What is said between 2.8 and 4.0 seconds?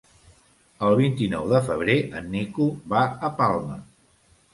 va a Palma.